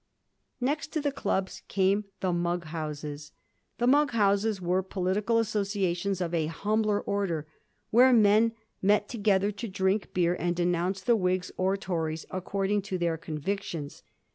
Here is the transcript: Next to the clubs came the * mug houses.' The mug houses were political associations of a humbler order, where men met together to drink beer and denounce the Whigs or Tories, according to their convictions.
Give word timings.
Next 0.59 0.87
to 0.93 0.99
the 0.99 1.11
clubs 1.11 1.61
came 1.67 2.05
the 2.21 2.33
* 2.33 2.33
mug 2.33 2.63
houses.' 2.65 3.33
The 3.77 3.85
mug 3.85 4.13
houses 4.13 4.59
were 4.59 4.81
political 4.81 5.37
associations 5.37 6.21
of 6.21 6.33
a 6.33 6.47
humbler 6.47 6.99
order, 7.01 7.45
where 7.91 8.11
men 8.11 8.53
met 8.81 9.07
together 9.07 9.51
to 9.51 9.67
drink 9.67 10.11
beer 10.11 10.35
and 10.39 10.55
denounce 10.55 11.01
the 11.01 11.15
Whigs 11.15 11.51
or 11.55 11.77
Tories, 11.77 12.25
according 12.31 12.81
to 12.81 12.97
their 12.97 13.15
convictions. 13.15 14.01